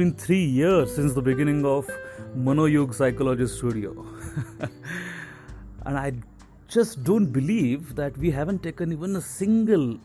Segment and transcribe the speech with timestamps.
[0.00, 1.86] been three years since the beginning of
[2.44, 3.90] ManoYug Psychology Studio.
[5.84, 6.14] and I
[6.68, 9.98] just don't believe that we haven't taken even a single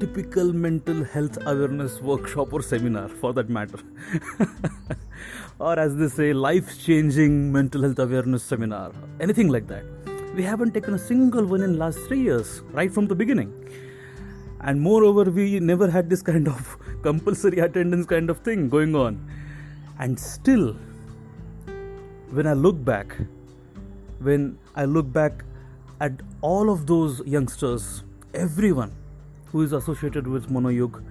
[0.00, 3.78] typical mental health awareness workshop or seminar for that matter.
[5.58, 9.84] or as they say, life changing mental health awareness seminar, anything like that.
[10.34, 13.50] We haven't taken a single one in last three years, right from the beginning.
[14.60, 19.18] And moreover, we never had this kind of compulsory attendance kind of thing going on.
[19.98, 20.76] And still,
[22.30, 23.16] when I look back,
[24.20, 25.44] when I look back
[26.00, 28.92] at all of those youngsters, everyone
[29.46, 31.02] who is associated with ManoYug,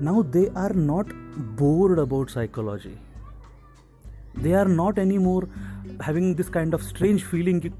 [0.00, 1.06] now they are not
[1.56, 2.98] bored about psychology.
[4.34, 5.48] They are not anymore
[6.00, 7.72] having this kind of strange feeling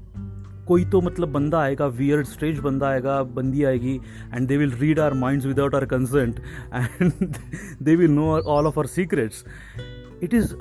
[0.67, 3.95] कोई तो मतलब बंदा आएगा wear strange बंदा आएगा, बंदी आएगी
[4.33, 6.39] and they will read our minds without our consent
[6.73, 7.35] and
[7.81, 9.43] they will know all of our secrets
[10.23, 10.53] it is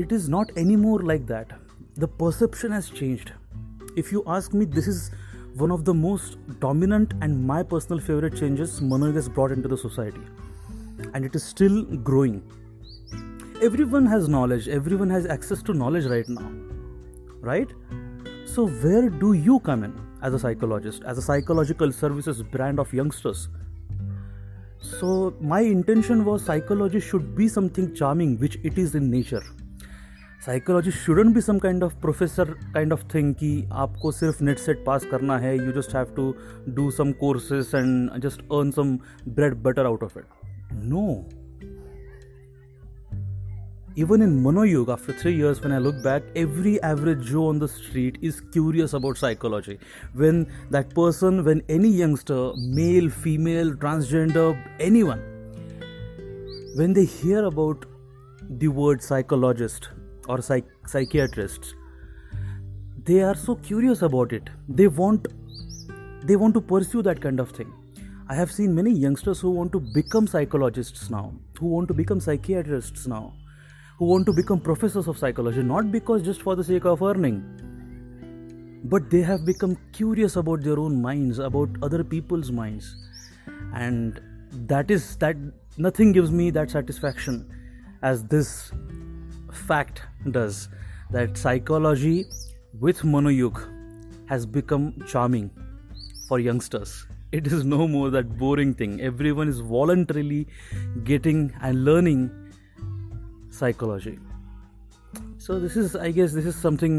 [0.00, 1.52] it is not any more like that
[1.98, 3.32] the perception has change
[3.98, 5.10] if you ask me this is
[5.58, 9.78] one of the most dominant and my personal favourite changes Manoj is broad into the
[9.78, 12.40] society and it is still growing
[13.86, 17.72] everyone has knowledge everyone has access to knowledge right now right
[18.49, 22.93] so, where do you come in as a psychologist, as a psychological services brand of
[22.93, 23.49] youngsters?
[24.79, 29.43] So, my intention was psychology should be something charming, which it is in nature.
[30.45, 33.47] Psychology shouldn't be some kind of professor kind of thing कि
[33.83, 36.25] आपको सिर्फ NET SET pass करना है you just have to
[36.75, 38.95] do some courses and just earn some
[39.27, 41.07] bread butter out of it no
[43.96, 47.66] even in ManoYug, after three years, when I look back, every average Joe on the
[47.66, 49.80] street is curious about psychology.
[50.14, 55.18] When that person, when any youngster, male, female, transgender, anyone,
[56.76, 57.84] when they hear about
[58.48, 59.88] the word psychologist
[60.28, 61.74] or psych- psychiatrist,
[63.04, 64.50] they are so curious about it.
[64.68, 65.26] They want,
[66.22, 67.72] they want to pursue that kind of thing.
[68.28, 72.20] I have seen many youngsters who want to become psychologists now, who want to become
[72.20, 73.32] psychiatrists now
[74.00, 77.40] who want to become professors of psychology not because just for the sake of earning
[78.84, 82.96] but they have become curious about their own minds about other people's minds.
[83.74, 84.20] And
[84.52, 85.36] that is that
[85.76, 87.48] nothing gives me that satisfaction
[88.02, 88.72] as this
[89.52, 90.68] fact does
[91.10, 92.24] that psychology
[92.78, 93.60] with ManoYug
[94.28, 95.50] has become charming
[96.28, 97.06] for youngsters.
[97.32, 99.00] It is no more that boring thing.
[99.00, 100.48] Everyone is voluntarily
[101.04, 102.30] getting and learning
[103.60, 104.18] psychology.
[105.38, 106.96] So this is i guess this is something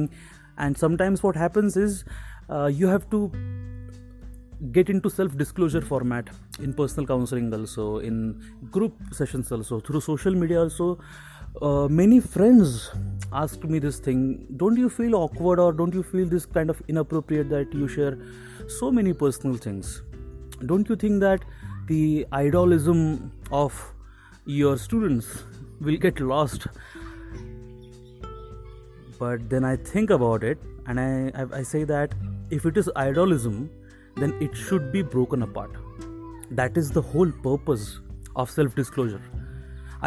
[0.58, 2.04] and sometimes what happens is
[2.50, 3.20] uh, you have to
[4.72, 6.30] get into self disclosure format
[6.60, 8.18] in personal counseling also in
[8.72, 11.00] group sessions also through social media also.
[11.62, 12.92] Uh, many friends
[13.34, 14.20] asked me this thing
[14.56, 18.18] don't you feel awkward or don't you feel this kind of inappropriate that you share
[18.68, 20.02] so many personal things?
[20.66, 21.44] Don't you think that
[21.88, 23.82] the idolism of
[24.46, 25.44] your students
[25.82, 26.68] will get lost.
[29.20, 32.16] But then i think about it and I, I, I say that
[32.50, 33.70] if it is idolism
[34.16, 35.72] then it should be broken apart.
[36.50, 38.00] That is the whole purpose
[38.36, 39.22] of self disclosure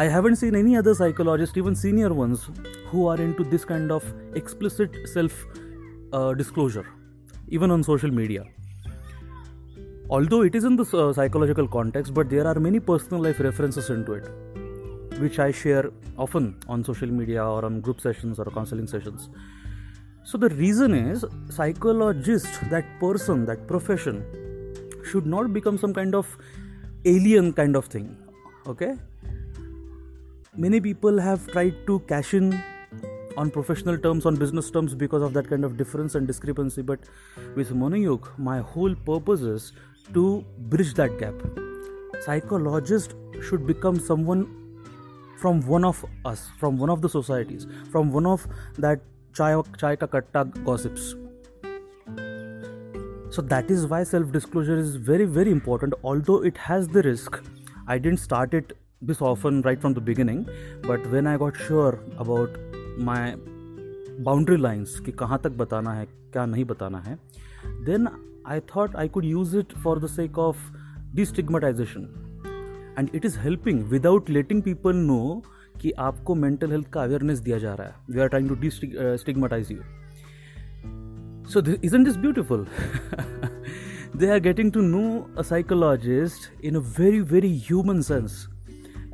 [0.03, 2.49] i haven't seen any other psychologist even senior ones
[2.87, 4.03] who are into this kind of
[4.33, 5.45] explicit self
[6.11, 6.85] uh, disclosure
[7.47, 8.43] even on social media.
[10.09, 13.89] Although it is in the uh, psychological context but there are many personal life references
[13.89, 14.29] into it
[15.19, 19.29] which I share often on social media or on group sessions or counseling sessions.
[20.23, 24.25] So, the reason is psychologist, that person, that profession,
[25.05, 26.37] should not become some kind of
[27.05, 28.17] alien kind of thing.
[28.65, 28.95] Okay?
[30.57, 32.59] Many people have tried to cash in
[33.37, 36.81] on professional terms, on business terms, because of that kind of difference and discrepancy.
[36.81, 36.99] But
[37.55, 39.73] with ManoYug, my whole purpose is
[40.13, 41.35] to bridge that gap.
[42.21, 44.64] Psychologist should become someone
[45.41, 48.47] from one of us from one of the societies from one of
[48.81, 49.01] that
[49.35, 51.13] chai chai का कट्टा gossips
[53.35, 57.41] so that is why self disclosure is very very important although it has the risk
[57.89, 58.73] I didn't start it
[59.03, 60.45] this often right from the beginning
[60.87, 62.57] but when I got sure about
[62.99, 63.33] my
[64.19, 67.17] boundary lines कि कहाँ तक बताना है, क्या नहीं बताना है
[67.85, 68.07] then
[68.47, 70.57] I thought I could use it for the sake of
[71.15, 72.24] destigmatization
[72.99, 75.43] and it is helping without letting people know
[75.81, 79.71] कि आपको मेंटल हेल्थ का अवेयरनेस दिया जा रहा है। We are trying to destigmatize
[79.71, 79.77] you
[81.51, 82.65] so is this beautiful
[84.19, 85.07] they are getting to know
[85.41, 88.35] a psychologist in a very very human sense.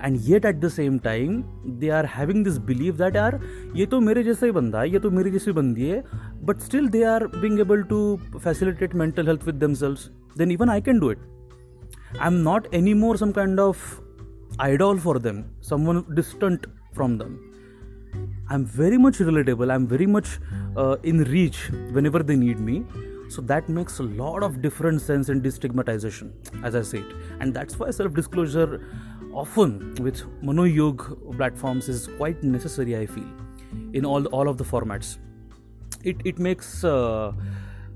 [0.04, 1.42] And yet at the same time
[1.80, 3.40] they are having this believe that यार,
[3.76, 6.04] ये तो मेरे जैसा ही बंदा है, ये तो मेरी जैसी बंदी है
[6.44, 8.00] but still they are being able to
[8.38, 11.18] facilitate mental health with themselves then even I can do it
[12.20, 14.02] I'm not anymore some kind of
[14.60, 17.48] idol for them, someone distant from them.
[18.50, 20.40] I'm very much relatable, I'm very much
[20.76, 22.84] uh, in reach whenever they need me.
[23.30, 26.34] So that makes a lot of different sense in destigmatization,
[26.66, 27.06] as I said.
[27.40, 28.86] And that's why self disclosure
[29.34, 33.32] often with ManoYug platforms is quite necessary, I feel,
[33.94, 35.18] in all, all of the formats.
[36.04, 37.32] It, it makes uh,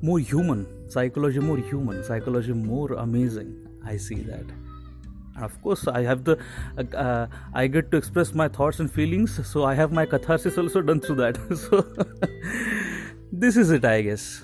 [0.02, 4.46] more human, psychology more human, psychology more amazing i see that.
[5.36, 6.38] And of course i have the
[7.06, 10.82] uh, i get to express my thoughts and feelings so i have my catharsis also
[10.82, 11.38] done through that.
[11.56, 11.82] So
[13.32, 14.44] this is it i guess